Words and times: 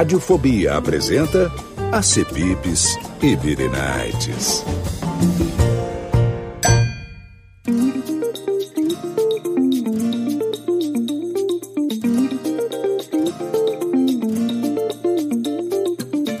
Radiofobia 0.00 0.78
apresenta 0.78 1.52
Acepipes 1.92 2.98
e 3.20 3.36
Birinites. 3.36 4.64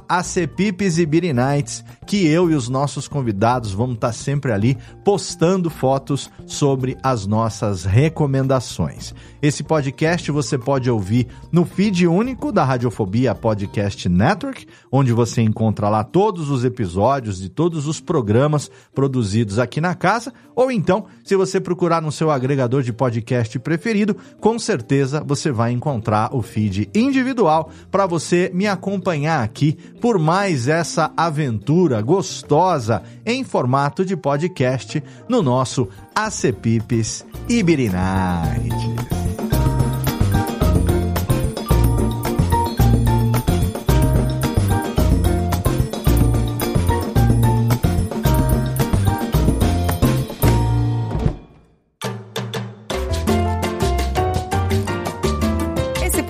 acepipesibirinites, 0.08 1.84
que 2.06 2.28
eu 2.28 2.52
e 2.52 2.56
os 2.56 2.70
nossos 2.70 3.08
convidados 3.08 3.72
vamos 3.72 3.96
estar 3.96 4.14
sempre 4.14 4.52
ali 4.52 4.78
postando 5.04 5.70
fotos 5.70 6.30
sobre 6.46 6.98
as 7.02 7.26
nossas 7.26 7.86
recomendações. 7.86 9.14
Esse 9.42 9.64
podcast 9.72 10.30
você 10.32 10.58
pode 10.58 10.92
ouvir 10.92 11.28
no 11.50 11.64
feed 11.64 12.06
único 12.06 12.52
da 12.52 12.62
Radiofobia 12.62 13.34
Podcast 13.34 14.10
Network, 14.10 14.68
onde 14.92 15.14
você 15.14 15.42
encontra 15.42 15.88
lá 15.88 16.04
todos 16.04 16.50
os 16.50 16.66
episódios 16.66 17.40
de 17.40 17.48
todos 17.48 17.88
os 17.88 18.02
programas 18.02 18.70
produzidos 18.94 19.58
aqui 19.58 19.80
na 19.80 19.96
casa, 19.96 20.34
ou 20.54 20.70
então, 20.70 21.06
se 21.24 21.38
você 21.38 21.58
procurar 21.58 22.02
no 22.02 22.12
seu 22.12 22.30
agregador 22.30 22.84
de 22.84 22.92
podcast 22.92 23.58
preferido, 23.60 24.14
com 24.42 24.60
certeza 24.60 25.24
você 25.26 25.54
vai 25.54 25.72
encontrar 25.72 26.36
o 26.36 26.42
feed 26.42 26.90
individual 26.94 27.70
para 27.90 28.06
você 28.06 28.52
me 28.54 28.68
acompanhar 28.68 29.42
aqui 29.42 29.78
por 30.02 30.20
mais 30.20 30.68
essa 30.68 31.14
aventura 31.16 32.02
gostosa 32.02 33.04
em 33.26 33.42
formato 33.46 34.04
de 34.04 34.18
podcast 34.18 35.02
no 35.30 35.42
nosso 35.42 35.88
Acepipes 36.14 37.26
e 37.48 37.64